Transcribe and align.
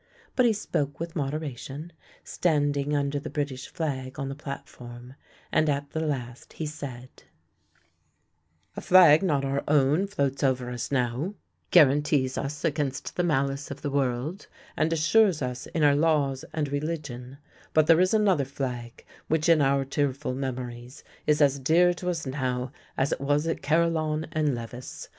But 0.35 0.47
he 0.47 0.53
spoke 0.53 0.99
with 0.99 1.15
mode 1.15 1.39
ration, 1.39 1.91
standing 2.23 2.95
under 2.95 3.19
the 3.19 3.29
British 3.29 3.67
Flag 3.67 4.17
on 4.17 4.29
the 4.29 4.33
plat 4.35 4.67
form, 4.67 5.13
and 5.51 5.69
at 5.69 5.91
the 5.91 5.99
last 5.99 6.53
he 6.53 6.65
said:" 6.65 7.09
A 8.75 8.81
flag 8.81 9.21
not 9.21 9.45
our 9.45 9.63
own 9.67 10.07
floats 10.07 10.41
over 10.43 10.71
us 10.71 10.91
now; 10.91 11.35
guarantees 11.69 12.33
36 12.33 12.33
THE 12.33 12.41
LANE 12.41 12.47
THAT 12.47 12.47
HAD 12.47 12.47
NO 12.47 12.49
TURNING 12.49 12.91
us 12.91 12.99
against 12.99 13.15
the 13.15 13.23
malice 13.23 13.71
of 13.77 13.81
the 13.83 13.91
world 13.91 14.47
and 14.75 14.91
assures 14.91 15.41
us 15.43 15.67
in 15.67 15.83
our 15.83 15.95
laws 15.95 16.45
and 16.51 16.71
religion; 16.71 17.37
but 17.75 17.85
there 17.85 18.01
is 18.01 18.15
another 18.15 18.43
flag 18.45 19.05
which 19.27 19.47
in 19.47 19.61
our 19.61 19.85
tearful 19.85 20.33
memories 20.33 21.03
is 21.27 21.43
as 21.43 21.59
dear 21.59 21.93
to 21.93 22.09
us 22.09 22.25
now 22.25 22.71
as 22.97 23.11
it 23.11 23.21
was 23.21 23.45
at 23.45 23.61
Caril 23.61 23.91
lon 23.91 24.25
and 24.31 24.55
Levis. 24.55 25.09